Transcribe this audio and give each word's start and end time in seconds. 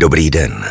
Dobrý 0.00 0.30
den. 0.30 0.64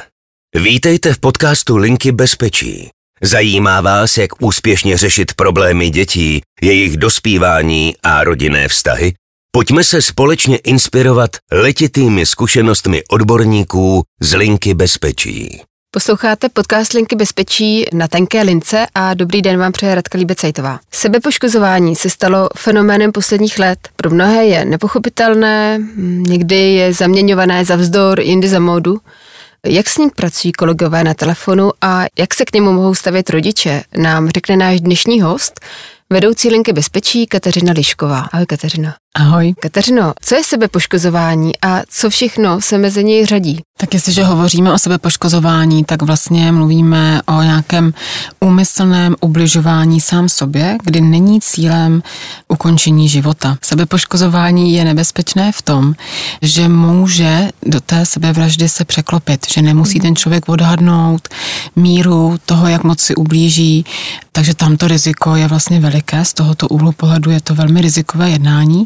Vítejte 0.55 1.13
v 1.13 1.19
podcastu 1.19 1.77
Linky 1.77 2.11
bezpečí. 2.11 2.89
Zajímá 3.21 3.81
vás, 3.81 4.17
jak 4.17 4.41
úspěšně 4.41 4.97
řešit 4.97 5.33
problémy 5.33 5.89
dětí, 5.89 6.41
jejich 6.61 6.97
dospívání 6.97 7.95
a 8.03 8.23
rodinné 8.23 8.67
vztahy? 8.67 9.13
Pojďme 9.51 9.83
se 9.83 10.01
společně 10.01 10.57
inspirovat 10.57 11.29
letitými 11.51 12.25
zkušenostmi 12.25 13.03
odborníků 13.09 14.03
z 14.21 14.33
Linky 14.33 14.73
bezpečí. 14.73 15.61
Posloucháte 15.91 16.49
podcast 16.49 16.93
Linky 16.93 17.15
bezpečí 17.15 17.85
na 17.93 18.07
tenké 18.07 18.41
lince 18.41 18.85
a 18.95 19.13
dobrý 19.13 19.41
den 19.41 19.59
vám 19.59 19.71
přeje 19.71 19.95
Radka 19.95 20.17
Líbecajtová. 20.17 20.79
Sebepoškozování 20.91 21.95
se 21.95 22.09
stalo 22.09 22.49
fenoménem 22.57 23.11
posledních 23.11 23.59
let. 23.59 23.79
Pro 23.95 24.09
mnohé 24.09 24.45
je 24.45 24.65
nepochopitelné, 24.65 25.79
někdy 26.17 26.55
je 26.55 26.93
zaměňované 26.93 27.65
za 27.65 27.75
vzdor, 27.75 28.19
jindy 28.19 28.47
za 28.47 28.59
módu. 28.59 28.97
Jak 29.65 29.89
s 29.89 29.97
ním 29.97 30.09
pracují 30.09 30.51
kolegové 30.51 31.03
na 31.03 31.13
telefonu 31.13 31.71
a 31.81 32.05
jak 32.19 32.33
se 32.33 32.45
k 32.45 32.53
němu 32.53 32.71
mohou 32.73 32.95
stavět 32.95 33.29
rodiče, 33.29 33.83
nám 33.97 34.29
řekne 34.29 34.57
náš 34.57 34.81
dnešní 34.81 35.21
host, 35.21 35.59
vedoucí 36.09 36.49
linky 36.49 36.73
bezpečí 36.73 37.27
Kateřina 37.27 37.73
Lišková. 37.73 38.19
Ahoj 38.19 38.45
Kateřina. 38.45 38.95
Ahoj. 39.19 39.53
Kateřino, 39.59 40.13
co 40.21 40.35
je 40.35 40.43
sebepoškozování 40.43 41.51
a 41.61 41.81
co 41.89 42.09
všechno 42.09 42.61
se 42.61 42.77
mezi 42.77 43.03
něj 43.03 43.25
řadí? 43.25 43.59
Tak 43.77 43.93
jestliže 43.93 44.23
hovoříme 44.23 44.73
o 44.73 44.79
sebepoškozování, 44.79 45.83
tak 45.83 46.01
vlastně 46.01 46.51
mluvíme 46.51 47.21
o 47.25 47.41
nějakém 47.41 47.93
úmyslném 48.39 49.15
ubližování 49.21 50.01
sám 50.01 50.29
sobě, 50.29 50.77
kdy 50.83 51.01
není 51.01 51.41
cílem 51.41 52.03
ukončení 52.47 53.09
života. 53.09 53.57
Sebepoškozování 53.61 54.73
je 54.73 54.85
nebezpečné 54.85 55.51
v 55.51 55.61
tom, 55.61 55.93
že 56.41 56.67
může 56.67 57.49
do 57.65 57.79
té 57.79 58.05
sebevraždy 58.05 58.69
se 58.69 58.85
překlopit, 58.85 59.45
že 59.53 59.61
nemusí 59.61 59.99
ten 59.99 60.15
člověk 60.15 60.49
odhadnout 60.49 61.27
míru 61.75 62.37
toho, 62.45 62.67
jak 62.67 62.83
moc 62.83 62.99
si 62.99 63.15
ublíží, 63.15 63.85
takže 64.31 64.53
tam 64.53 64.77
to 64.77 64.87
riziko 64.87 65.35
je 65.35 65.47
vlastně 65.47 65.79
veliké, 65.79 66.25
z 66.25 66.33
tohoto 66.33 66.67
úhlu 66.67 66.91
pohledu 66.91 67.31
je 67.31 67.41
to 67.41 67.55
velmi 67.55 67.81
rizikové 67.81 68.29
jednání. 68.29 68.85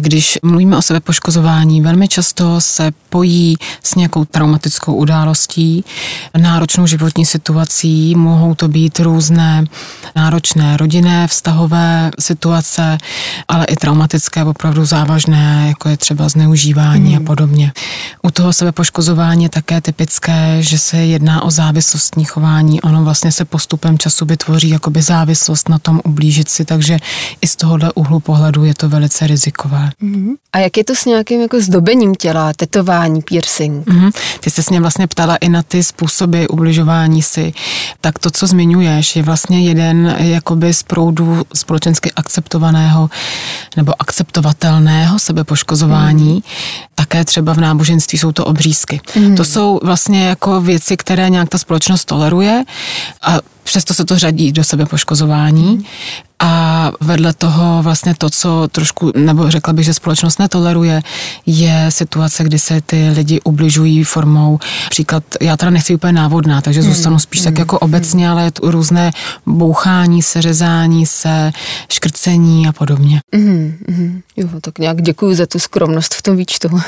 když 0.00 0.38
mluvíme 0.42 0.76
o 0.76 0.82
sebepoškozování, 0.82 1.80
velmi 1.80 2.08
často 2.08 2.60
se 2.60 2.92
pojí 3.08 3.56
s 3.82 3.94
nějakou 3.94 4.24
traumatickou 4.24 4.94
událostí, 4.94 5.84
náročnou 6.38 6.86
životní 6.86 7.26
situací, 7.26 8.14
mohou 8.14 8.54
to 8.54 8.68
být 8.68 9.00
různé 9.00 9.64
náročné 10.16 10.76
rodinné, 10.76 11.28
vztahové 11.28 12.10
situace, 12.20 12.98
ale 13.48 13.64
i 13.64 13.76
traumatické, 13.76 14.44
opravdu 14.44 14.84
závažné, 14.84 15.64
jako 15.68 15.88
je 15.88 15.96
třeba 15.96 16.28
zneužívání 16.28 17.14
hmm. 17.14 17.22
a 17.22 17.26
podobně. 17.26 17.72
U 18.22 18.30
toho 18.30 18.52
sebepoškozování 18.52 19.42
je 19.42 19.48
také 19.48 19.80
typické, 19.80 20.56
že 20.60 20.78
se 20.78 20.96
jedná 20.96 21.42
o 21.42 21.50
závislostní 21.50 22.24
chování. 22.24 22.80
Ono 22.80 23.04
vlastně 23.04 23.32
se 23.32 23.44
postupem 23.44 23.98
času 23.98 24.26
vytvoří 24.26 24.68
jakoby 24.68 25.02
závislost 25.02 25.68
na 25.68 25.78
tom 25.78 26.00
ublížit 26.04 26.48
si, 26.48 26.64
takže 26.64 26.98
i 27.40 27.46
z 27.46 27.56
tohohle 27.56 27.92
úhlu 27.94 28.20
pohledu 28.20 28.64
je 28.64 28.74
to 28.74 28.88
velice 28.88 29.26
rizikové. 29.26 29.89
Mm-hmm. 30.02 30.34
A 30.52 30.58
jak 30.58 30.76
je 30.76 30.84
to 30.84 30.94
s 30.94 31.04
nějakým 31.04 31.40
jako 31.40 31.60
zdobením 31.60 32.14
těla, 32.14 32.52
tetování, 32.52 33.22
piercing? 33.22 33.86
Mm-hmm. 33.86 34.12
Ty 34.40 34.50
jsi 34.50 34.62
se 34.62 34.70
mě 34.70 34.80
vlastně 34.80 35.06
ptala 35.06 35.36
i 35.36 35.48
na 35.48 35.62
ty 35.62 35.84
způsoby 35.84 36.44
ubližování 36.50 37.22
si. 37.22 37.52
Tak 38.00 38.18
to, 38.18 38.30
co 38.30 38.46
zmiňuješ, 38.46 39.16
je 39.16 39.22
vlastně 39.22 39.68
jeden 39.68 40.16
jakoby 40.18 40.74
z 40.74 40.82
proudů 40.82 41.42
společensky 41.54 42.12
akceptovaného 42.12 43.10
nebo 43.76 43.94
akceptovatelného 43.98 45.18
sebepoškozování. 45.18 46.34
Mm. 46.34 46.40
Také 46.94 47.24
třeba 47.24 47.52
v 47.52 47.60
náboženství 47.60 48.18
jsou 48.18 48.32
to 48.32 48.44
obřízky. 48.44 49.00
Mm. 49.16 49.36
To 49.36 49.44
jsou 49.44 49.80
vlastně 49.82 50.26
jako 50.26 50.60
věci, 50.60 50.96
které 50.96 51.30
nějak 51.30 51.48
ta 51.48 51.58
společnost 51.58 52.04
toleruje 52.04 52.64
a 53.22 53.38
přesto 53.62 53.94
se 53.94 54.04
to 54.04 54.18
řadí 54.18 54.52
do 54.52 54.64
sebe 54.64 54.86
poškozování. 54.86 55.86
A 56.42 56.92
vedle 57.00 57.32
toho 57.32 57.82
vlastně 57.82 58.14
to, 58.14 58.30
co 58.30 58.68
trošku, 58.72 59.12
nebo 59.16 59.50
řekla 59.50 59.72
bych, 59.72 59.84
že 59.84 59.94
společnost 59.94 60.38
netoleruje, 60.38 61.02
je 61.46 61.86
situace, 61.88 62.44
kdy 62.44 62.58
se 62.58 62.80
ty 62.80 63.08
lidi 63.08 63.40
ubližují 63.44 64.04
formou, 64.04 64.58
příklad, 64.90 65.24
já 65.40 65.56
teda 65.56 65.70
nechci 65.70 65.94
úplně 65.94 66.12
návodná, 66.12 66.60
takže 66.60 66.80
hmm, 66.80 66.92
zůstanu 66.92 67.18
spíš 67.18 67.40
hmm, 67.40 67.44
tak 67.44 67.58
jako 67.58 67.78
obecně, 67.78 68.30
ale 68.30 68.44
je 68.44 68.50
to 68.50 68.70
různé 68.70 69.10
bouchání 69.46 70.22
se, 70.22 70.42
řezání 70.42 71.06
se, 71.06 71.52
škrcení 71.92 72.68
a 72.68 72.72
podobně. 72.72 73.20
Hmm, 73.34 73.76
hmm. 73.88 74.20
Jo, 74.36 74.48
tak 74.60 74.78
nějak 74.78 75.02
děkuji 75.02 75.34
za 75.34 75.46
tu 75.46 75.58
skromnost 75.58 76.14
v 76.14 76.22
tom 76.22 76.36
výčtu. 76.36 76.68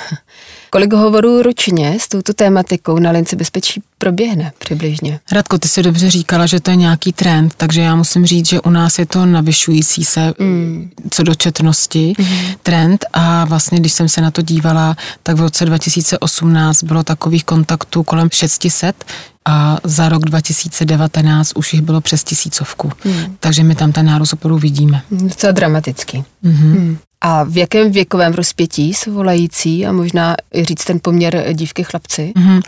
Kolik 0.71 0.93
hovorů 0.93 1.43
ročně 1.43 1.97
s 2.01 2.09
touto 2.09 2.33
tématikou 2.33 2.99
na 2.99 3.11
lince 3.11 3.37
bezpečí 3.37 3.83
proběhne 3.99 4.53
přibližně? 4.59 5.21
Radko, 5.33 5.59
ty 5.59 5.69
si 5.69 5.83
dobře 5.83 6.11
říkala, 6.11 6.47
že 6.47 6.61
to 6.61 6.71
je 6.71 6.77
nějaký 6.77 7.13
trend, 7.13 7.55
takže 7.57 7.81
já 7.81 7.97
musím 7.97 8.27
říct, 8.27 8.49
že 8.49 8.61
u 8.61 8.71
nás 8.71 8.99
je 8.99 9.07
to 9.07 9.27
navyšující 9.42 10.04
se 10.04 10.34
mm. 10.38 10.91
co 11.10 11.22
do 11.22 11.34
četnosti 11.34 12.14
mm. 12.19 12.26
trend 12.62 13.04
a 13.12 13.44
vlastně, 13.44 13.80
když 13.80 13.92
jsem 13.92 14.08
se 14.08 14.20
na 14.20 14.30
to 14.30 14.42
dívala, 14.42 14.97
tak 15.22 15.36
v 15.36 15.41
roce 15.41 15.64
2018 15.64 16.82
bylo 16.82 17.03
takových 17.03 17.44
kontaktů 17.44 18.03
kolem 18.03 18.28
600, 18.32 19.04
a 19.44 19.78
za 19.84 20.08
rok 20.08 20.22
2019 20.25 21.53
už 21.54 21.72
jich 21.75 21.82
bylo 21.82 22.00
přes 22.00 22.25
tisícovku. 22.25 22.92
Hmm. 23.04 23.36
Takže 23.41 23.64
my 23.64 23.75
tam 23.75 23.92
ten 23.92 24.06
nárůst 24.06 24.32
opravdu 24.32 24.58
vidíme. 24.58 25.03
Docela 25.10 25.53
dramatický. 25.53 26.24
Mm-hmm. 26.44 26.72
Hmm. 26.72 26.98
A 27.25 27.44
v 27.44 27.56
jakém 27.56 27.93
věkovém 27.93 28.33
rozpětí 28.33 28.94
jsou 28.94 29.12
volající 29.12 29.87
a 29.87 29.93
možná 29.93 30.37
i 30.55 30.65
říct 30.65 30.84
ten 30.84 30.99
poměr 31.03 31.47
dívky 31.53 31.84
chlapci? 31.84 32.33
Mm-hmm. 32.37 32.62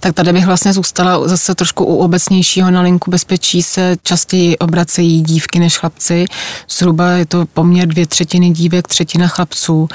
Tak 0.00 0.14
tady 0.14 0.32
bych 0.32 0.46
vlastně 0.46 0.72
zůstala 0.72 1.28
zase 1.28 1.54
trošku 1.54 1.84
u 1.84 1.96
obecnějšího 1.96 2.70
na 2.70 2.80
linku 2.80 3.10
bezpečí 3.10 3.62
se 3.62 3.96
častěji 4.02 4.58
obracejí 4.58 5.22
dívky 5.22 5.58
než 5.58 5.78
chlapci. 5.78 6.24
Zhruba 6.70 7.10
je 7.10 7.26
to 7.26 7.46
poměr 7.46 7.88
dvě 7.88 8.06
třetiny 8.06 8.50
dívek, 8.50 8.88
třetina 8.88 9.28
chlapců. 9.28 9.88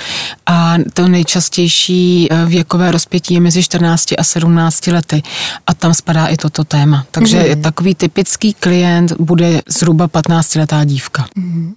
A 0.46 0.76
to 0.94 1.08
nejčastější 1.08 2.28
eh, 2.32 2.46
věkové 2.46 2.92
rozpětí 2.92 3.34
je 3.34 3.40
mezi 3.40 3.64
14 3.64 4.08
a 4.18 4.24
17 4.24 4.88
lety. 4.88 5.24
A 5.68 5.74
tam 5.74 5.94
spadá 5.94 6.28
i 6.28 6.38
toto 6.38 6.64
téma. 6.64 7.06
Takže 7.12 7.40
mm-hmm. 7.40 7.62
takový 7.62 7.96
typický 7.96 8.54
klient 8.54 9.12
bude 9.12 9.62
zhruba 9.68 10.08
15 10.08 10.56
letá 10.56 10.84
dívka. 10.84 11.26
Mm-hmm. 11.38 11.74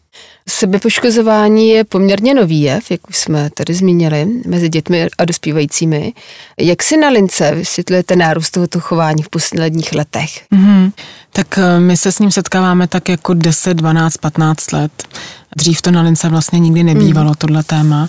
Sebepoškozování 0.49 1.69
je 1.69 1.85
poměrně 1.85 2.35
nový 2.35 2.63
jev, 2.63 2.91
jak 2.91 3.09
už 3.09 3.17
jsme 3.17 3.51
tady 3.51 3.75
zmínili, 3.75 4.29
mezi 4.47 4.69
dětmi 4.69 5.09
a 5.19 5.25
dospívajícími. 5.25 6.13
Jak 6.61 6.83
si 6.83 6.97
na 6.97 7.09
lince 7.09 7.55
vysvětlujete 7.55 8.17
nárůst 8.17 8.51
tohoto 8.51 8.81
chování 8.81 9.23
v 9.23 9.29
posledních 9.29 9.93
letech? 9.93 10.47
Mm-hmm. 10.53 10.93
Tak 11.33 11.59
eh, 11.59 11.81
my 11.81 11.97
se 11.97 12.13
s 12.13 12.19
ním 12.19 12.31
setkáváme 12.31 12.89
tak 12.89 13.09
jako 13.09 13.35
10, 13.35 13.75
12, 13.75 14.17
15 14.17 14.73
let. 14.73 14.93
Dřív 15.57 15.83
to 15.83 15.91
na 15.91 16.03
lince 16.03 16.29
vlastně 16.29 16.59
nikdy 16.59 16.83
nebývalo, 16.83 17.29
mm. 17.29 17.35
tohle 17.35 17.63
téma. 17.63 18.09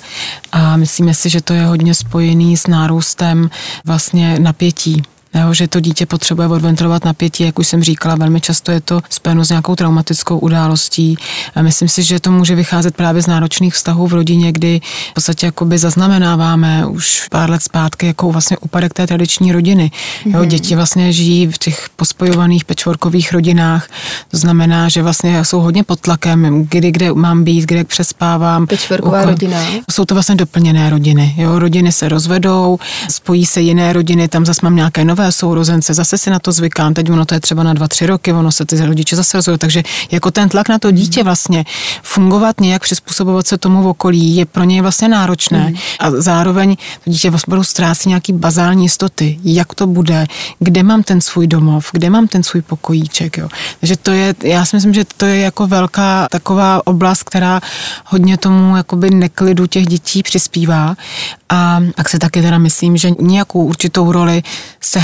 A 0.51 0.77
myslíme 0.77 1.13
si, 1.13 1.29
že 1.29 1.41
to 1.41 1.53
je 1.53 1.65
hodně 1.65 1.93
spojený 1.93 2.57
s 2.57 2.67
nárůstem 2.67 3.49
vlastně 3.85 4.39
napětí 4.39 5.03
jo, 5.39 5.53
že 5.53 5.67
to 5.67 5.79
dítě 5.79 6.05
potřebuje 6.05 6.47
odventilovat 6.47 7.05
napětí, 7.05 7.43
jak 7.43 7.59
už 7.59 7.67
jsem 7.67 7.83
říkala, 7.83 8.15
velmi 8.15 8.41
často 8.41 8.71
je 8.71 8.81
to 8.81 9.01
spojeno 9.09 9.45
s 9.45 9.49
nějakou 9.49 9.75
traumatickou 9.75 10.39
událostí. 10.39 11.17
A 11.55 11.61
myslím 11.61 11.89
si, 11.89 12.03
že 12.03 12.19
to 12.19 12.31
může 12.31 12.55
vycházet 12.55 12.95
právě 12.95 13.21
z 13.21 13.27
náročných 13.27 13.73
vztahů 13.73 14.07
v 14.07 14.13
rodině, 14.13 14.51
kdy 14.51 14.81
v 15.11 15.13
podstatě 15.13 15.45
jakoby 15.45 15.77
zaznamenáváme 15.77 16.85
už 16.85 17.27
pár 17.31 17.49
let 17.49 17.63
zpátky 17.63 18.07
jako 18.07 18.31
vlastně 18.31 18.57
úpadek 18.57 18.93
té 18.93 19.07
tradiční 19.07 19.51
rodiny. 19.51 19.91
Jo, 20.25 20.39
mm 20.39 20.47
děti 20.47 20.75
vlastně 20.75 21.13
žijí 21.13 21.47
v 21.47 21.57
těch 21.57 21.89
pospojovaných 21.95 22.65
pečvorkových 22.65 23.33
rodinách, 23.33 23.87
to 24.31 24.37
znamená, 24.37 24.89
že 24.89 25.03
vlastně 25.03 25.45
jsou 25.45 25.59
hodně 25.59 25.83
pod 25.83 25.99
tlakem, 25.99 26.67
kdy 26.69 26.91
kde 26.91 27.13
mám 27.13 27.43
být, 27.43 27.65
kde 27.65 27.83
přespávám. 27.83 28.67
Pečvorková 28.67 29.19
ukon... 29.19 29.29
rodina. 29.29 29.57
Jsou 29.91 30.05
to 30.05 30.13
vlastně 30.13 30.35
doplněné 30.35 30.89
rodiny. 30.89 31.35
Jo, 31.37 31.59
rodiny 31.59 31.91
se 31.91 32.09
rozvedou, 32.09 32.79
spojí 33.09 33.45
se 33.45 33.61
jiné 33.61 33.93
rodiny, 33.93 34.27
tam 34.27 34.45
zase 34.45 34.59
mám 34.63 34.75
nějaké 34.75 35.05
nové 35.05 35.26
sourozence, 35.31 35.93
zase 35.93 36.17
si 36.17 36.29
na 36.29 36.39
to 36.39 36.51
zvykám, 36.51 36.93
teď 36.93 37.09
ono 37.11 37.25
to 37.25 37.33
je 37.33 37.39
třeba 37.39 37.63
na 37.63 37.73
dva, 37.73 37.87
tři 37.87 38.05
roky, 38.05 38.33
ono 38.33 38.51
se 38.51 38.65
ty 38.65 38.85
rodiče 38.85 39.15
zase 39.15 39.37
rozhodují, 39.37 39.59
takže 39.59 39.83
jako 40.11 40.31
ten 40.31 40.49
tlak 40.49 40.69
na 40.69 40.79
to 40.79 40.91
dítě 40.91 41.23
vlastně 41.23 41.65
fungovat 42.03 42.61
nějak, 42.61 42.81
přizpůsobovat 42.81 43.47
se 43.47 43.57
tomu 43.57 43.83
v 43.83 43.87
okolí 43.87 44.35
je 44.35 44.45
pro 44.45 44.63
něj 44.63 44.81
vlastně 44.81 45.07
náročné. 45.07 45.67
Mm. 45.69 45.75
a 45.99 46.11
zároveň 46.11 46.75
to 46.75 47.09
dítě 47.09 47.29
vlastně 47.29 47.63
ztrácí 47.63 48.09
nějaký 48.09 48.33
bazální 48.33 48.85
jistoty, 48.85 49.39
jak 49.43 49.73
to 49.75 49.87
bude, 49.87 50.27
kde 50.59 50.83
mám 50.83 51.03
ten 51.03 51.21
svůj 51.21 51.47
domov, 51.47 51.89
kde 51.91 52.09
mám 52.09 52.27
ten 52.27 52.43
svůj 52.43 52.61
pokojíček, 52.61 53.37
jo. 53.37 53.49
Takže 53.79 53.97
to 53.97 54.11
je, 54.11 54.35
já 54.43 54.65
si 54.65 54.75
myslím, 54.75 54.93
že 54.93 55.05
to 55.17 55.25
je 55.25 55.39
jako 55.39 55.67
velká 55.67 56.27
taková 56.31 56.87
oblast, 56.87 57.23
která 57.23 57.61
hodně 58.05 58.37
tomu 58.37 58.77
jakoby 58.77 59.09
neklidu 59.09 59.67
těch 59.67 59.85
dětí 59.85 60.23
přispívá. 60.23 60.95
A 61.49 61.79
tak 61.95 62.09
se 62.09 62.19
taky 62.19 62.41
teda 62.41 62.57
myslím, 62.57 62.97
že 62.97 63.11
nějakou 63.19 63.63
určitou 63.63 64.11
roli 64.11 64.43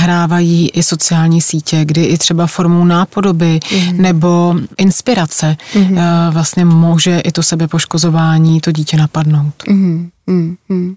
sehrávají 0.03 0.69
i 0.69 0.83
sociální 0.83 1.41
sítě, 1.41 1.85
kdy 1.85 2.03
i 2.03 2.17
třeba 2.17 2.47
formou 2.47 2.85
nápodoby 2.85 3.59
mm. 3.75 4.01
nebo 4.01 4.55
inspirace 4.77 5.57
mm. 5.75 5.97
vlastně 6.29 6.65
může 6.65 7.19
i 7.19 7.31
to 7.31 7.43
sebepoškozování 7.43 8.61
to 8.61 8.71
dítě 8.71 8.97
napadnout. 8.97 9.53
Mm. 9.67 10.09
Mm. 10.27 10.95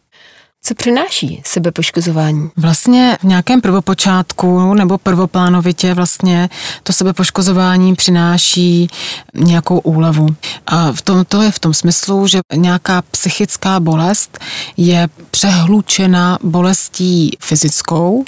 Co 0.62 0.74
přináší 0.74 1.42
sebepoškozování? 1.44 2.50
Vlastně 2.56 3.18
v 3.20 3.24
nějakém 3.24 3.60
prvopočátku 3.60 4.74
nebo 4.74 4.98
prvoplánovitě 4.98 5.94
vlastně 5.94 6.48
to 6.82 6.92
sebepoškozování 6.92 7.94
přináší 7.94 8.88
nějakou 9.34 9.78
úlevu. 9.78 10.26
A 10.66 10.92
v 10.92 11.02
tom, 11.02 11.24
to 11.24 11.42
je 11.42 11.50
v 11.50 11.58
tom 11.58 11.74
smyslu, 11.74 12.26
že 12.26 12.40
nějaká 12.54 13.02
psychická 13.02 13.80
bolest 13.80 14.38
je 14.76 15.08
přehlučena 15.30 16.38
bolestí 16.42 17.36
fyzickou, 17.40 18.24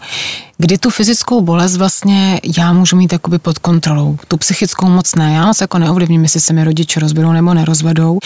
kdy 0.59 0.79
tu 0.79 0.91
fyzickou 0.91 1.41
bolest 1.41 1.77
vlastně 1.77 2.41
já 2.59 2.73
můžu 2.73 2.97
mít 2.97 3.13
jakoby 3.13 3.39
pod 3.39 3.59
kontrolou. 3.59 4.19
Tu 4.29 4.37
psychickou 4.37 4.89
moc 4.89 5.15
ne. 5.15 5.35
Já 5.35 5.47
moc 5.47 5.61
jako 5.61 5.79
neovlivním, 5.79 6.23
jestli 6.23 6.41
se 6.41 6.53
mi 6.53 6.65
rodiče 6.65 7.01
rozvedou 7.01 7.33
nebo 7.33 7.55
nerozvedou, 7.55 8.19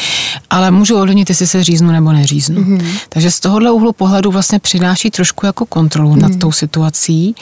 ale 0.50 0.70
můžu 0.70 0.96
ovlivnit, 0.96 1.28
jestli 1.28 1.46
se 1.46 1.64
říznu 1.64 1.92
nebo 1.92 2.12
neříznu. 2.12 2.60
Mm-hmm. 2.60 2.98
Takže 3.08 3.30
z 3.30 3.40
tohohle 3.40 3.70
úhlu 3.70 3.92
pohledu 3.92 4.30
vlastně 4.30 4.58
přináší 4.58 5.10
trošku 5.10 5.46
jako 5.46 5.66
kontrolu 5.66 6.14
mm-hmm. 6.14 6.20
nad 6.20 6.30
mhm. 6.30 6.38
tou 6.38 6.52
situací, 6.52 7.34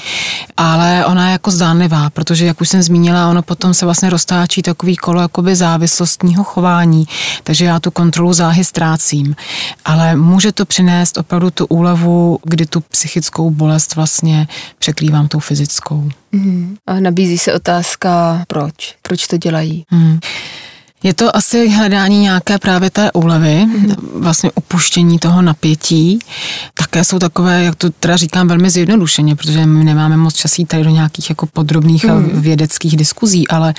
ale 0.57 1.07
ona 1.07 1.27
je 1.27 1.33
jako 1.33 1.51
zdánlivá, 1.51 2.11
protože 2.11 2.47
jak 2.47 2.61
už 2.61 2.69
jsem 2.69 2.83
zmínila, 2.83 3.31
ono 3.31 3.43
potom 3.43 3.75
se 3.75 3.85
vlastně 3.85 4.11
roztáčí 4.11 4.63
takový 4.63 4.97
kolo 4.97 5.21
jakoby 5.21 5.57
závislostního 5.57 6.45
chování, 6.45 7.07
takže 7.45 7.65
já 7.65 7.81
tu 7.81 7.91
kontrolu 7.91 8.33
záhy 8.33 8.65
ztrácím. 8.65 9.37
Ale 9.85 10.17
může 10.17 10.53
to 10.53 10.65
přinést 10.65 11.19
opravdu 11.19 11.51
tu 11.51 11.67
úlevu, 11.67 12.39
kdy 12.45 12.67
tu 12.67 12.81
psychickou 12.81 13.51
bolest 13.51 13.95
vlastně 13.95 14.47
překrývám 14.81 15.29
tou 15.29 15.39
fyzickou. 15.39 16.11
Mm. 16.33 16.77
A 16.87 17.01
nabízí 17.01 17.39
se 17.39 17.55
otázka, 17.55 18.45
proč? 18.49 18.97
Proč 19.03 19.27
to 19.27 19.37
dělají? 19.37 19.87
Mm. 19.91 20.19
Je 21.03 21.15
to 21.15 21.37
asi 21.37 21.69
hledání 21.69 22.19
nějaké 22.19 22.59
právě 22.59 22.91
té 22.91 23.13
úlevy, 23.13 23.67
mm. 23.67 23.95
vlastně 24.15 24.51
upuštění 24.55 25.19
toho 25.19 25.43
napětí. 25.43 26.19
Také 26.75 27.05
jsou 27.05 27.19
takové, 27.19 27.65
jak 27.65 27.75
to 27.75 27.91
teda 27.91 28.17
říkám 28.17 28.49
velmi 28.49 28.71
zjednodušeně, 28.71 29.37
protože 29.37 29.67
my 29.67 29.85
nemáme 29.85 30.17
moc 30.17 30.35
časí 30.35 30.65
tady 30.65 30.85
do 30.85 30.91
nějakých 30.91 31.29
jako 31.31 31.47
podrobných 31.47 32.05
mm. 32.05 32.11
a 32.11 32.15
mhm. 32.15 32.41
vědeckých 32.41 32.97
diskuzí, 32.97 33.49
ale 33.49 33.75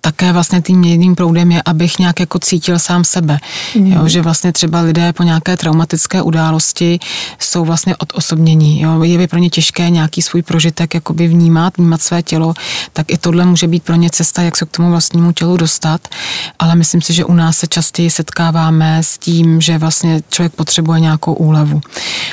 také 0.00 0.32
vlastně 0.32 0.62
tím 0.62 0.84
jedním 0.84 1.14
proudem 1.14 1.52
je, 1.52 1.62
abych 1.64 1.98
nějak 1.98 2.20
jako 2.20 2.38
cítil 2.38 2.78
sám 2.78 3.04
sebe. 3.04 3.38
Mm. 3.78 3.92
Jo, 3.92 4.08
že 4.08 4.22
vlastně 4.22 4.52
třeba 4.52 4.80
lidé 4.80 5.12
po 5.12 5.22
nějaké 5.22 5.56
traumatické 5.56 6.22
události 6.22 6.98
jsou 7.38 7.64
vlastně 7.64 7.96
odosobnění. 7.96 8.80
Jo. 8.80 9.02
Je 9.02 9.28
pro 9.28 9.38
ně 9.38 9.50
těžké 9.50 9.90
nějaký 9.90 10.22
svůj 10.22 10.42
prožitek 10.42 10.94
jakoby 10.94 11.28
vnímat, 11.28 11.76
vnímat 11.76 12.02
své 12.02 12.22
tělo, 12.22 12.54
tak 12.92 13.10
i 13.10 13.18
tohle 13.18 13.46
může 13.46 13.68
být 13.68 13.82
pro 13.82 13.94
ně 13.94 14.10
cesta, 14.10 14.42
jak 14.42 14.56
se 14.56 14.66
k 14.66 14.70
tomu 14.70 14.90
vlastnímu 14.90 15.32
tělu 15.32 15.56
dostat. 15.56 16.08
Ale 16.58 16.74
myslím 16.74 17.02
si, 17.02 17.12
že 17.12 17.24
u 17.24 17.34
nás 17.34 17.56
se 17.56 17.66
častěji 17.66 18.10
setkáváme 18.10 19.02
s 19.02 19.18
tím, 19.18 19.60
že 19.60 19.78
vlastně 19.78 20.22
člověk 20.30 20.52
potřebuje 20.52 21.00
nějakou 21.00 21.32
úlevu. 21.32 21.80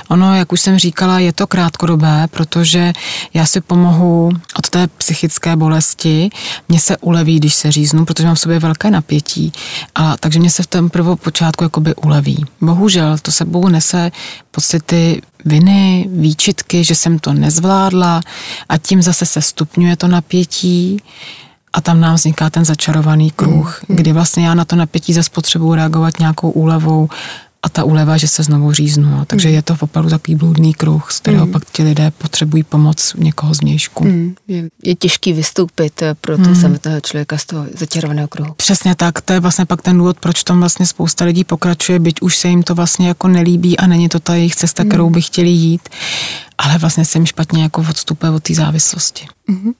Ono, 0.09 0.35
jak 0.35 0.51
už 0.51 0.61
jsem 0.61 0.77
říkala, 0.77 1.19
je 1.19 1.33
to 1.33 1.47
krátkodobé, 1.47 2.27
protože 2.31 2.93
já 3.33 3.45
si 3.45 3.61
pomohu 3.61 4.31
od 4.57 4.69
té 4.69 4.87
psychické 4.87 5.55
bolesti, 5.55 6.29
mně 6.69 6.79
se 6.79 6.97
uleví, 6.97 7.39
když 7.39 7.53
se 7.53 7.71
říznu, 7.71 8.05
protože 8.05 8.27
mám 8.27 8.35
v 8.35 8.39
sobě 8.39 8.59
velké 8.59 8.91
napětí. 8.91 9.53
A 9.95 10.17
takže 10.17 10.39
mě 10.39 10.49
se 10.49 10.63
v 10.63 10.67
tom 10.67 10.89
prvopočátku 10.89 11.63
jakoby 11.63 11.95
uleví. 11.95 12.45
Bohužel 12.61 13.17
to 13.17 13.31
sebou 13.31 13.67
nese 13.67 14.11
pocity 14.51 15.21
viny, 15.45 16.09
výčitky, 16.11 16.83
že 16.83 16.95
jsem 16.95 17.19
to 17.19 17.33
nezvládla 17.33 18.21
a 18.69 18.77
tím 18.77 19.01
zase 19.01 19.25
se 19.25 19.41
stupňuje 19.41 19.95
to 19.95 20.07
napětí 20.07 20.97
a 21.73 21.81
tam 21.81 22.01
nám 22.01 22.15
vzniká 22.15 22.49
ten 22.49 22.65
začarovaný 22.65 23.31
kruh, 23.31 23.81
mm, 23.89 23.95
kdy 23.95 24.13
vlastně 24.13 24.47
já 24.47 24.53
na 24.53 24.65
to 24.65 24.75
napětí 24.75 25.13
zase 25.13 25.29
potřebuji 25.29 25.73
reagovat 25.73 26.19
nějakou 26.19 26.49
úlevou 26.49 27.09
a 27.63 27.69
ta 27.69 27.83
úleva, 27.83 28.17
že 28.17 28.27
se 28.27 28.43
znovu 28.43 28.73
říznu. 28.73 29.11
Jo. 29.11 29.25
Takže 29.27 29.47
mm. 29.47 29.53
je 29.55 29.61
to 29.61 29.75
opravdu 29.79 30.09
takový 30.09 30.35
bludný 30.35 30.73
kruh, 30.73 31.11
z 31.11 31.19
kterého 31.19 31.45
mm. 31.45 31.51
pak 31.51 31.71
ti 31.71 31.83
lidé 31.83 32.11
potřebují 32.11 32.63
pomoc 32.63 33.13
někoho 33.17 33.55
z 33.55 33.61
mějšku. 33.61 34.03
Mm. 34.03 34.35
Je, 34.47 34.69
je 34.83 34.95
těžký 34.95 35.33
vystoupit 35.33 36.01
eh, 36.01 36.15
pro 36.21 36.37
mm. 36.37 36.55
samotného 36.55 37.01
člověka 37.01 37.37
z 37.37 37.45
toho 37.45 37.65
začarovaného 37.77 38.27
kruhu. 38.27 38.53
Přesně 38.53 38.95
tak, 38.95 39.21
to 39.21 39.33
je 39.33 39.39
vlastně 39.39 39.65
pak 39.65 39.81
ten 39.81 39.97
důvod, 39.97 40.19
proč 40.19 40.43
tam 40.43 40.59
vlastně 40.59 40.85
spousta 40.85 41.25
lidí 41.25 41.43
pokračuje, 41.43 41.99
byť 41.99 42.21
už 42.21 42.37
se 42.37 42.47
jim 42.47 42.63
to 42.63 42.75
vlastně 42.75 43.07
jako 43.07 43.27
nelíbí 43.27 43.77
a 43.77 43.87
není 43.87 44.09
to 44.09 44.19
ta 44.19 44.35
jejich 44.35 44.55
cesta, 44.55 44.83
mm. 44.83 44.89
kterou 44.89 45.09
by 45.09 45.21
chtěli 45.21 45.49
jít, 45.49 45.89
ale 46.57 46.77
vlastně 46.77 47.05
se 47.05 47.17
jim 47.17 47.25
špatně 47.25 47.63
jako 47.63 47.85
odstupuje 47.89 48.31
od 48.31 48.43
té 48.43 48.53
závislosti. 48.53 49.27
Mm. 49.47 49.71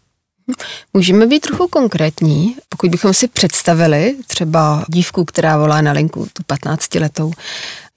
Můžeme 0.94 1.28
být 1.28 1.40
trochu 1.40 1.68
konkrétní, 1.68 2.56
pokud 2.69 2.90
bychom 2.90 3.13
si 3.13 3.28
představili 3.28 4.16
třeba 4.28 4.86
dívku, 4.88 5.25
která 5.25 5.57
volá 5.57 5.81
na 5.81 5.92
linku, 5.92 6.28
tu 6.34 6.44
15 6.48 6.96
letou, 6.96 7.31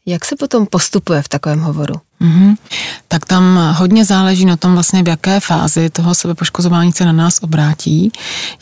jak 0.07 0.25
se 0.25 0.37
potom 0.37 0.67
postupuje 0.67 1.23
v 1.23 1.29
takovém 1.29 1.61
hovoru? 1.61 1.95
Mm-hmm. 2.21 2.57
Tak 3.09 3.27
tam 3.27 3.75
hodně 3.77 4.05
záleží 4.05 4.45
na 4.45 4.57
tom 4.57 4.75
vlastně, 4.75 5.03
v 5.03 5.09
jaké 5.09 5.41
fázi 5.41 5.91
toho 5.91 6.15
sebepoškozování 6.15 6.93
se 6.93 7.05
na 7.05 7.13
nás 7.13 7.39
obrátí. 7.43 8.13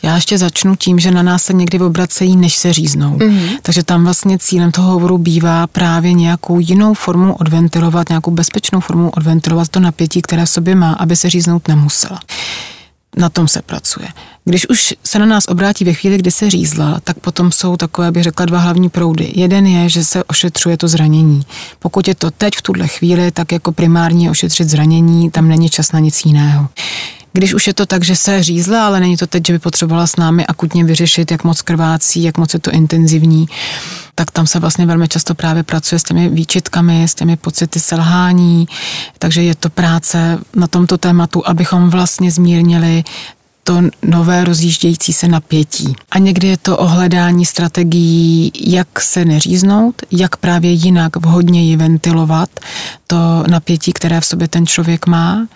Já 0.03 0.15
ještě 0.15 0.37
začnu 0.37 0.75
tím, 0.75 0.99
že 0.99 1.11
na 1.11 1.23
nás 1.23 1.43
se 1.43 1.53
někdy 1.53 1.79
obracejí, 1.79 2.35
než 2.35 2.55
se 2.55 2.73
říznou. 2.73 3.17
Mm-hmm. 3.17 3.59
Takže 3.61 3.83
tam 3.83 4.03
vlastně 4.03 4.37
cílem 4.37 4.71
toho 4.71 4.91
hovoru 4.91 5.17
bývá 5.17 5.67
právě 5.67 6.13
nějakou 6.13 6.59
jinou 6.59 6.93
formu 6.93 7.35
odventilovat, 7.35 8.09
nějakou 8.09 8.31
bezpečnou 8.31 8.79
formu 8.79 9.09
odventilovat 9.09 9.69
to 9.69 9.79
napětí, 9.79 10.21
které 10.21 10.45
v 10.45 10.49
sobě 10.49 10.75
má, 10.75 10.93
aby 10.93 11.15
se 11.15 11.29
říznout 11.29 11.67
nemusela 11.67 12.19
na 13.17 13.29
tom 13.29 13.47
se 13.47 13.61
pracuje. 13.61 14.07
Když 14.45 14.69
už 14.69 14.93
se 15.03 15.19
na 15.19 15.25
nás 15.25 15.45
obrátí 15.47 15.85
ve 15.85 15.93
chvíli, 15.93 16.17
kdy 16.17 16.31
se 16.31 16.49
řízla, 16.49 16.99
tak 17.03 17.19
potom 17.19 17.51
jsou 17.51 17.77
takové, 17.77 18.11
bych 18.11 18.23
řekla, 18.23 18.45
dva 18.45 18.59
hlavní 18.59 18.89
proudy. 18.89 19.31
Jeden 19.35 19.67
je, 19.67 19.89
že 19.89 20.05
se 20.05 20.23
ošetřuje 20.23 20.77
to 20.77 20.87
zranění. 20.87 21.41
Pokud 21.79 22.07
je 22.07 22.15
to 22.15 22.31
teď 22.31 22.53
v 22.55 22.61
tuhle 22.61 22.87
chvíli, 22.87 23.31
tak 23.31 23.51
jako 23.51 23.71
primární 23.71 24.29
ošetřit 24.29 24.69
zranění, 24.69 25.31
tam 25.31 25.47
není 25.47 25.69
čas 25.69 25.91
na 25.91 25.99
nic 25.99 26.25
jiného. 26.25 26.67
Když 27.33 27.53
už 27.53 27.67
je 27.67 27.73
to 27.73 27.85
tak, 27.85 28.03
že 28.03 28.15
se 28.15 28.43
řízla, 28.43 28.85
ale 28.85 28.99
není 28.99 29.17
to 29.17 29.27
teď, 29.27 29.47
že 29.47 29.53
by 29.53 29.59
potřebovala 29.59 30.07
s 30.07 30.15
námi 30.15 30.45
akutně 30.45 30.83
vyřešit, 30.83 31.31
jak 31.31 31.43
moc 31.43 31.61
krvácí, 31.61 32.23
jak 32.23 32.37
moc 32.37 32.53
je 32.53 32.59
to 32.59 32.71
intenzivní, 32.71 33.49
tak 34.15 34.31
tam 34.31 34.47
se 34.47 34.59
vlastně 34.59 34.85
velmi 34.85 35.07
často 35.07 35.35
právě 35.35 35.63
pracuje 35.63 35.99
s 35.99 36.03
těmi 36.03 36.29
výčitkami, 36.29 37.03
s 37.03 37.15
těmi 37.15 37.37
pocity 37.37 37.79
selhání, 37.79 38.67
takže 39.19 39.43
je 39.43 39.55
to 39.55 39.69
práce 39.69 40.39
na 40.55 40.67
tomto 40.67 40.97
tématu, 40.97 41.47
abychom 41.47 41.89
vlastně 41.89 42.31
zmírnili 42.31 43.03
to 43.63 43.81
nové 44.03 44.43
rozjíždějící 44.43 45.13
se 45.13 45.27
napětí. 45.27 45.95
A 46.11 46.17
někdy 46.17 46.47
je 46.47 46.57
to 46.57 46.77
ohledání 46.77 47.45
strategií, 47.45 48.51
jak 48.67 49.01
se 49.01 49.25
neříznout, 49.25 50.01
jak 50.11 50.35
právě 50.37 50.71
jinak 50.71 51.15
vhodněji 51.15 51.75
ventilovat 51.75 52.49
to 53.07 53.43
napětí, 53.47 53.93
které 53.93 54.21
v 54.21 54.25
sobě 54.25 54.47
ten 54.47 54.67
člověk 54.67 55.07
má. 55.07 55.47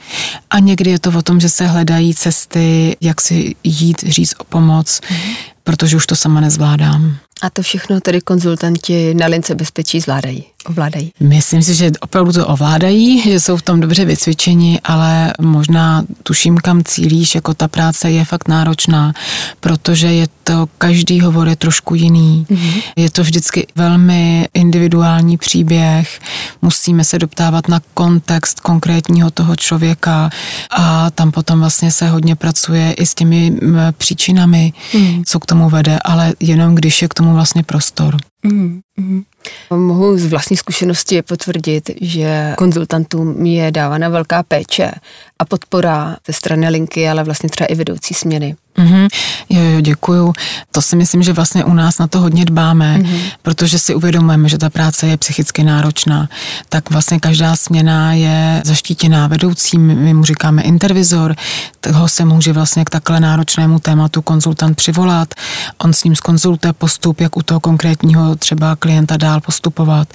A 0.49 0.59
někdy 0.59 0.91
je 0.91 0.99
to 0.99 1.09
o 1.17 1.21
tom, 1.21 1.39
že 1.39 1.49
se 1.49 1.67
hledají 1.67 2.15
cesty, 2.15 2.97
jak 3.01 3.21
si 3.21 3.55
jít 3.63 4.03
říct 4.07 4.33
o 4.37 4.43
pomoc, 4.43 4.87
mm-hmm. 4.87 5.35
protože 5.63 5.97
už 5.97 6.05
to 6.05 6.15
sama 6.15 6.41
nezvládám. 6.41 7.17
A 7.41 7.49
to 7.49 7.61
všechno 7.61 8.01
tedy 8.01 8.21
konzultanti 8.21 9.13
na 9.13 9.25
lince 9.25 9.55
bezpečí 9.55 9.99
zvládají, 9.99 10.43
ovládají? 10.65 11.11
Myslím 11.19 11.61
si, 11.61 11.75
že 11.75 11.91
opravdu 11.99 12.33
to 12.33 12.47
ovládají, 12.47 13.21
že 13.21 13.39
jsou 13.39 13.57
v 13.57 13.61
tom 13.61 13.79
dobře 13.79 14.05
vycvičeni, 14.05 14.79
ale 14.83 15.33
možná 15.41 16.03
tuším, 16.23 16.57
kam 16.57 16.83
cílíš, 16.83 17.35
jako 17.35 17.53
ta 17.53 17.67
práce 17.67 18.11
je 18.11 18.25
fakt 18.25 18.47
náročná, 18.47 19.13
protože 19.59 20.07
je 20.07 20.27
to, 20.43 20.67
každý 20.77 21.21
hovor 21.21 21.47
je 21.47 21.55
trošku 21.55 21.95
jiný. 21.95 22.45
Mm-hmm. 22.49 22.81
Je 22.95 23.09
to 23.11 23.23
vždycky 23.23 23.67
velmi 23.75 24.47
individuální 24.53 25.37
příběh, 25.37 26.19
musíme 26.61 27.03
se 27.03 27.19
doptávat 27.19 27.67
na 27.67 27.81
kontext 27.93 28.59
konkrétního 28.59 29.31
toho 29.31 29.55
člověka 29.55 30.29
a 30.71 31.09
tam 31.09 31.31
potom 31.31 31.59
vlastně 31.59 31.91
se 31.91 32.09
hodně 32.09 32.35
pracuje 32.35 32.93
i 32.93 33.05
s 33.05 33.15
těmi 33.15 33.59
příčinami, 33.97 34.73
mm. 34.93 35.23
co 35.25 35.39
k 35.39 35.45
tomu 35.45 35.69
vede, 35.69 35.99
ale 36.05 36.33
jenom 36.39 36.75
když 36.75 37.01
je 37.01 37.07
k 37.07 37.13
tomu 37.13 37.33
vlastně 37.33 37.63
prostor. 37.63 38.17
Mm, 38.45 38.81
mm. 38.97 39.23
Mohu 39.69 40.17
z 40.17 40.25
vlastní 40.25 40.57
zkušenosti 40.57 41.21
potvrdit, 41.21 41.89
že 42.01 42.53
konzultantům 42.57 43.45
je 43.45 43.71
dávána 43.71 44.09
velká 44.09 44.43
péče 44.43 44.91
a 45.39 45.45
podpora 45.45 46.17
ze 46.27 46.33
strany 46.33 46.69
linky, 46.69 47.09
ale 47.09 47.23
vlastně 47.23 47.49
třeba 47.49 47.67
i 47.67 47.75
vedoucí 47.75 48.13
směny. 48.13 48.55
Mm-hmm. 48.77 49.07
Jo, 49.49 49.61
jo, 49.61 49.81
děkuju. 49.81 50.33
To 50.71 50.81
si 50.81 50.95
myslím, 50.95 51.23
že 51.23 51.33
vlastně 51.33 51.63
u 51.63 51.73
nás 51.73 51.97
na 51.97 52.07
to 52.07 52.19
hodně 52.19 52.45
dbáme, 52.45 52.97
mm-hmm. 52.97 53.19
protože 53.41 53.79
si 53.79 53.95
uvědomujeme, 53.95 54.49
že 54.49 54.57
ta 54.57 54.69
práce 54.69 55.07
je 55.07 55.17
psychicky 55.17 55.63
náročná. 55.63 56.29
Tak 56.69 56.89
vlastně 56.91 57.19
každá 57.19 57.55
směna 57.55 58.13
je 58.13 58.61
zaštítěná 58.65 59.27
vedoucím, 59.27 59.81
my 59.81 60.13
mu 60.13 60.23
říkáme 60.25 60.61
intervizor, 60.61 61.35
toho 61.79 62.07
se 62.07 62.25
může 62.25 62.53
vlastně 62.53 62.85
k 62.85 62.89
takhle 62.89 63.19
náročnému 63.19 63.79
tématu 63.79 64.21
konzultant 64.21 64.77
přivolat. 64.77 65.33
On 65.77 65.93
s 65.93 66.03
ním 66.03 66.15
skonzultuje 66.15 66.73
postup, 66.73 67.21
jak 67.21 67.37
u 67.37 67.41
toho 67.41 67.59
konkrétního 67.59 68.35
třeba 68.35 68.75
klienta 68.75 69.17
dál 69.17 69.41
postupovat. 69.41 70.07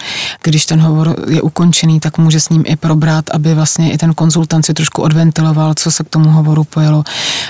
Když 0.43 0.67
ten 0.67 0.81
hovor 0.81 1.17
je 1.29 1.43
ukončený, 1.43 2.01
tak 2.01 2.19
může 2.19 2.41
s 2.41 2.49
ním 2.49 2.65
i 2.67 2.77
probrat, 2.77 3.25
aby 3.31 3.55
vlastně 3.55 3.93
i 3.93 3.99
ten 3.99 4.15
konzultant 4.15 4.67
si 4.67 4.75
trošku 4.75 5.03
odventiloval, 5.03 5.75
co 5.75 5.91
se 5.91 6.05
k 6.05 6.09
tomu 6.09 6.31
hovoru 6.31 6.65
pojelo 6.65 7.05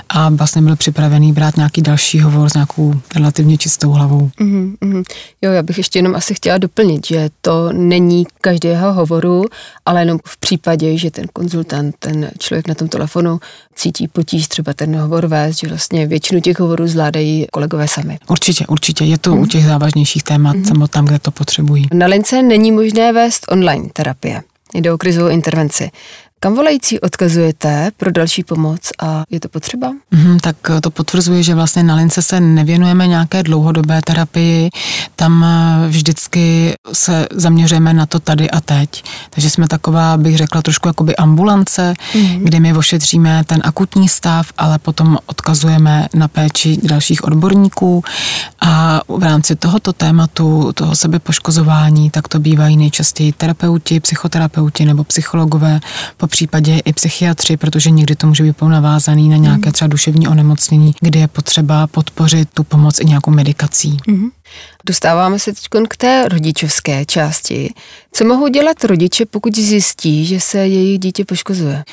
a 0.08 0.28
vlastně 0.28 0.62
byl 0.62 0.76
připraven 0.76 0.99
připravený 1.00 1.32
brát 1.32 1.56
nějaký 1.56 1.82
další 1.82 2.20
hovor 2.20 2.50
s 2.50 2.54
nějakou 2.54 2.94
relativně 3.14 3.58
čistou 3.58 3.90
hlavou. 3.90 4.30
Mm, 4.40 4.76
mm. 4.80 5.02
Jo, 5.42 5.52
já 5.52 5.62
bych 5.62 5.78
ještě 5.78 5.98
jenom 5.98 6.14
asi 6.14 6.34
chtěla 6.34 6.58
doplnit, 6.58 7.06
že 7.06 7.28
to 7.40 7.72
není 7.72 8.26
každého 8.40 8.92
hovoru, 8.92 9.44
ale 9.86 10.00
jenom 10.00 10.18
v 10.24 10.36
případě, 10.36 10.98
že 10.98 11.10
ten 11.10 11.24
konzultant, 11.32 11.94
ten 11.98 12.30
člověk 12.38 12.68
na 12.68 12.74
tom 12.74 12.88
telefonu 12.88 13.40
cítí 13.74 14.08
potíž 14.08 14.48
třeba 14.48 14.72
ten 14.72 14.96
hovor 14.96 15.26
vést, 15.26 15.58
že 15.58 15.68
vlastně 15.68 16.06
většinu 16.06 16.40
těch 16.40 16.60
hovorů 16.60 16.86
zvládají 16.86 17.46
kolegové 17.52 17.88
sami. 17.88 18.18
Určitě, 18.28 18.66
určitě. 18.66 19.04
Je 19.04 19.18
to 19.18 19.34
mm. 19.34 19.42
u 19.42 19.46
těch 19.46 19.64
závažnějších 19.64 20.22
témat, 20.22 20.56
mm. 20.56 20.64
samo 20.64 20.88
tam, 20.88 21.04
kde 21.04 21.18
to 21.18 21.30
potřebují. 21.30 21.86
Na 21.92 22.06
lince 22.06 22.42
není 22.42 22.72
možné 22.72 23.12
vést 23.12 23.46
online 23.48 23.88
terapie. 23.92 24.42
Jde 24.74 24.92
o 24.92 24.98
krizovou 24.98 25.28
intervenci. 25.28 25.90
Kam 26.42 26.54
volající 26.54 27.00
odkazujete 27.00 27.90
pro 27.96 28.10
další 28.10 28.44
pomoc 28.44 28.80
a 29.02 29.24
je 29.30 29.40
to 29.40 29.48
potřeba? 29.48 29.92
Mm, 30.10 30.38
tak 30.38 30.56
to 30.82 30.90
potvrzuje, 30.90 31.42
že 31.42 31.54
vlastně 31.54 31.82
na 31.82 31.94
lince 31.94 32.22
se 32.22 32.40
nevěnujeme 32.40 33.06
nějaké 33.06 33.42
dlouhodobé 33.42 34.00
terapii, 34.04 34.70
tam 35.16 35.44
eh, 35.44 35.88
vždycky 35.88 36.74
se 36.92 37.26
zaměřujeme 37.32 37.92
na 37.94 38.06
to 38.06 38.20
tady 38.20 38.50
a 38.50 38.60
teď. 38.60 39.04
Takže 39.30 39.50
jsme 39.50 39.68
taková, 39.68 40.16
bych 40.16 40.36
řekla, 40.36 40.62
trošku 40.62 40.88
jakoby 40.88 41.16
ambulance, 41.16 41.94
mm. 42.14 42.38
kde 42.44 42.60
my 42.60 42.74
ošetříme 42.74 43.44
ten 43.44 43.60
akutní 43.64 44.08
stav, 44.08 44.52
ale 44.58 44.78
potom 44.78 45.18
odkazujeme 45.26 46.08
na 46.14 46.28
péči 46.28 46.78
dalších 46.82 47.24
odborníků 47.24 48.04
a 48.60 49.00
v 49.08 49.22
rámci 49.22 49.56
tohoto 49.56 49.92
tématu, 49.92 50.72
toho 50.72 50.96
sebepoškozování, 50.96 52.10
tak 52.10 52.28
to 52.28 52.38
bývají 52.38 52.76
nejčastěji 52.76 53.32
terapeuti, 53.32 54.00
psychoterapeuti 54.00 54.84
nebo 54.84 55.04
psychologové, 55.04 55.80
případě 56.30 56.78
i 56.78 56.92
psychiatři, 56.92 57.56
protože 57.56 57.90
někdy 57.90 58.16
to 58.16 58.26
může 58.26 58.44
být 58.44 58.62
navázaný 58.62 59.28
na 59.28 59.36
nějaké 59.36 59.66
mhm. 59.66 59.72
třeba 59.72 59.88
duševní 59.88 60.28
onemocnění, 60.28 60.94
kdy 61.00 61.18
je 61.18 61.28
potřeba 61.28 61.86
podpořit 61.86 62.48
tu 62.54 62.64
pomoc 62.64 63.00
i 63.00 63.04
nějakou 63.04 63.30
medikací. 63.30 63.96
Mm-hmm. 64.08 64.30
Dostáváme 64.86 65.38
se 65.38 65.52
teď 65.52 65.68
k 65.88 65.96
té 65.96 66.28
rodičovské 66.28 67.04
části. 67.04 67.74
Co 68.12 68.24
mohou 68.24 68.48
dělat 68.48 68.84
rodiče, 68.84 69.26
pokud 69.26 69.56
zjistí, 69.56 70.26
že 70.26 70.40
se 70.40 70.58
jejich 70.58 70.98
dítě 70.98 71.24
poškozuje? 71.24 71.84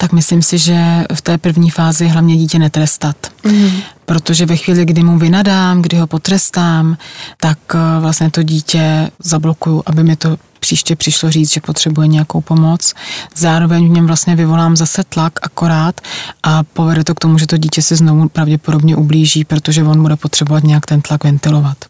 tak 0.00 0.12
myslím 0.12 0.42
si, 0.42 0.58
že 0.58 1.04
v 1.14 1.22
té 1.22 1.38
první 1.38 1.70
fázi 1.70 2.06
hlavně 2.06 2.36
dítě 2.36 2.58
netrestat. 2.58 3.16
Mm. 3.44 3.70
Protože 4.04 4.46
ve 4.46 4.56
chvíli, 4.56 4.84
kdy 4.84 5.02
mu 5.02 5.18
vynadám, 5.18 5.82
kdy 5.82 5.96
ho 5.96 6.06
potrestám, 6.06 6.96
tak 7.40 7.58
eh, 7.74 8.00
vlastně 8.00 8.30
to 8.30 8.42
dítě 8.42 9.10
zablokuju, 9.18 9.82
aby 9.86 10.04
mi 10.04 10.16
to 10.16 10.36
příště 10.58 10.96
přišlo 10.96 11.30
říct, 11.30 11.52
že 11.52 11.60
potřebuje 11.60 12.08
nějakou 12.08 12.40
pomoc. 12.40 12.94
Zároveň 13.36 13.88
v 13.88 13.90
něm 13.90 14.06
vlastně 14.06 14.36
vyvolám 14.36 14.76
zase 14.76 15.04
tlak 15.04 15.32
akorát 15.42 16.00
a 16.42 16.62
povede 16.62 17.04
to 17.04 17.14
k 17.14 17.20
tomu, 17.20 17.38
že 17.38 17.46
to 17.46 17.56
dítě 17.56 17.82
se 17.82 17.96
znovu 17.96 18.28
pravděpodobně 18.28 18.96
ublíží, 18.96 19.44
protože 19.44 19.84
on 19.84 20.02
bude 20.02 20.16
potřebovat 20.16 20.64
nějak 20.64 20.86
ten 20.86 21.00
tlak 21.00 21.24
ventilovat. 21.24 21.84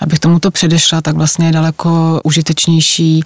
Abych 0.00 0.18
tomuto 0.18 0.50
předešla, 0.50 1.00
tak 1.00 1.14
vlastně 1.14 1.46
je 1.46 1.52
daleko 1.52 2.20
užitečnější 2.24 3.22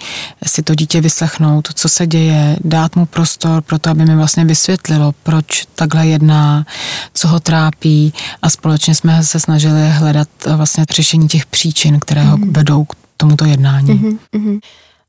si 0.47 0.63
to 0.63 0.75
dítě 0.75 1.01
vyslechnout, 1.01 1.69
co 1.75 1.89
se 1.89 2.07
děje, 2.07 2.57
dát 2.65 2.97
mu 2.97 3.07
prostor 3.07 3.63
pro 3.63 3.79
to, 3.79 3.91
aby 3.91 4.05
mi 4.05 4.17
vlastně 4.17 4.45
vysvětlilo, 4.45 5.15
proč 5.23 5.67
takhle 5.75 6.07
jedná, 6.07 6.67
co 7.15 7.29
ho 7.29 7.41
trápí 7.41 8.15
a 8.43 8.51
společně 8.51 8.95
jsme 8.95 9.25
se 9.25 9.41
snažili 9.41 9.91
hledat 9.91 10.29
vlastně 10.57 10.85
řešení 10.91 11.29
těch 11.29 11.47
příčin, 11.47 12.01
které 12.01 12.25
ho 12.25 12.37
mm. 12.37 12.53
vedou 12.53 12.85
k 12.85 13.02
tomuto 13.23 13.45
jednání. 13.45 14.19
Mm-hmm. 14.35 14.61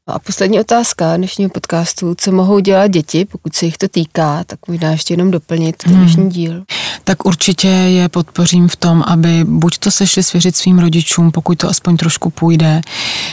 A 0.07 0.19
poslední 0.19 0.59
otázka 0.59 1.17
dnešního 1.17 1.49
podcastu, 1.49 2.15
co 2.17 2.31
mohou 2.31 2.59
dělat 2.59 2.87
děti, 2.87 3.25
pokud 3.25 3.55
se 3.55 3.65
jich 3.65 3.77
to 3.77 3.87
týká, 3.87 4.43
tak 4.43 4.59
možná 4.67 4.91
ještě 4.91 5.13
jenom 5.13 5.31
doplnit 5.31 5.75
ten 5.75 5.95
dnešní 5.95 6.21
hmm. 6.21 6.31
díl. 6.31 6.63
Tak 7.03 7.25
určitě 7.25 7.67
je 7.67 8.09
podpořím 8.09 8.67
v 8.67 8.75
tom, 8.75 9.03
aby 9.07 9.43
buď 9.43 9.77
to 9.77 9.91
sešli 9.91 10.23
svěřit 10.23 10.55
svým 10.55 10.79
rodičům, 10.79 11.31
pokud 11.31 11.57
to 11.57 11.69
aspoň 11.69 11.97
trošku 11.97 12.29
půjde, 12.29 12.81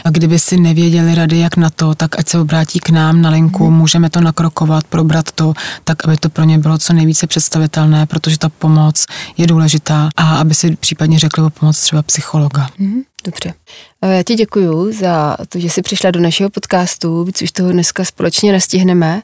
a 0.04 0.10
kdyby 0.10 0.38
si 0.38 0.56
nevěděli 0.56 1.14
rady, 1.14 1.38
jak 1.38 1.56
na 1.56 1.70
to, 1.70 1.94
tak 1.94 2.18
ať 2.18 2.28
se 2.28 2.38
obrátí 2.38 2.78
k 2.78 2.90
nám 2.90 3.22
na 3.22 3.30
linku, 3.30 3.66
hmm. 3.66 3.76
můžeme 3.76 4.10
to 4.10 4.20
nakrokovat, 4.20 4.84
probrat 4.84 5.32
to, 5.32 5.54
tak 5.84 6.04
aby 6.04 6.16
to 6.16 6.28
pro 6.28 6.44
ně 6.44 6.58
bylo 6.58 6.78
co 6.78 6.92
nejvíce 6.92 7.26
představitelné, 7.26 8.06
protože 8.06 8.38
ta 8.38 8.48
pomoc 8.48 9.06
je 9.36 9.46
důležitá 9.46 10.08
a 10.16 10.36
aby 10.36 10.54
si 10.54 10.76
případně 10.76 11.18
řekli 11.18 11.44
o 11.44 11.50
pomoc 11.50 11.80
třeba 11.80 12.02
psychologa. 12.02 12.68
Hmm. 12.78 13.02
Dobře. 13.24 13.54
Já 14.02 14.22
ti 14.22 14.34
děkuji 14.34 14.92
za 14.92 15.36
to, 15.48 15.58
že 15.58 15.70
jsi 15.70 15.82
přišla 15.82 16.10
do 16.10 16.20
našeho 16.20 16.50
podcastu, 16.50 17.24
víc 17.24 17.42
už 17.42 17.52
toho 17.52 17.72
dneska 17.72 18.04
společně 18.04 18.52
nestihneme, 18.52 19.22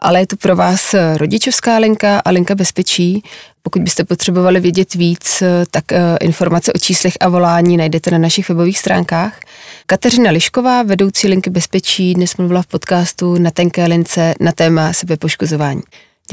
ale 0.00 0.20
je 0.20 0.26
to 0.26 0.36
pro 0.36 0.56
vás 0.56 0.94
rodičovská 1.16 1.78
linka 1.78 2.18
a 2.24 2.30
linka 2.30 2.54
bezpečí. 2.54 3.22
Pokud 3.62 3.82
byste 3.82 4.04
potřebovali 4.04 4.60
vědět 4.60 4.94
víc, 4.94 5.42
tak 5.70 5.92
eh, 5.92 6.16
informace 6.20 6.72
o 6.72 6.78
číslech 6.78 7.14
a 7.20 7.28
volání 7.28 7.76
najdete 7.76 8.10
na 8.10 8.18
našich 8.18 8.48
webových 8.48 8.78
stránkách. 8.78 9.40
Kateřina 9.86 10.30
Lišková, 10.30 10.82
vedoucí 10.82 11.28
linky 11.28 11.50
bezpečí, 11.50 12.14
dnes 12.14 12.36
mluvila 12.36 12.62
v 12.62 12.66
podcastu 12.66 13.38
na 13.38 13.50
tenké 13.50 13.86
lince 13.86 14.34
na 14.40 14.52
téma 14.52 14.92
sebepoškozování. 14.92 15.82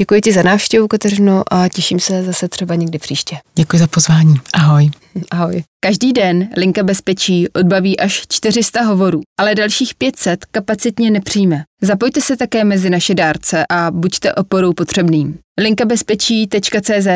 Děkuji 0.00 0.20
ti 0.20 0.32
za 0.32 0.42
návštěvu, 0.42 0.88
Kateřino, 0.88 1.42
a 1.50 1.68
těším 1.68 2.00
se 2.00 2.22
zase 2.22 2.48
třeba 2.48 2.74
někdy 2.74 2.98
příště. 2.98 3.36
Děkuji 3.54 3.78
za 3.78 3.86
pozvání. 3.86 4.34
Ahoj. 4.52 4.90
Ahoj. 5.30 5.62
Každý 5.84 6.12
den 6.12 6.48
Linka 6.56 6.82
bezpečí 6.82 7.48
odbaví 7.48 8.00
až 8.00 8.22
400 8.28 8.82
hovorů, 8.82 9.20
ale 9.40 9.54
dalších 9.54 9.94
500 9.94 10.44
kapacitně 10.44 11.10
nepřijme. 11.10 11.64
Zapojte 11.82 12.20
se 12.20 12.36
také 12.36 12.64
mezi 12.64 12.90
naše 12.90 13.14
dárce 13.14 13.64
a 13.70 13.90
buďte 13.90 14.34
oporou 14.34 14.72
potřebným. 14.72 15.38
linkabezpečí.cz 15.60 17.08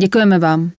Děkujeme 0.00 0.38
vám. 0.38 0.70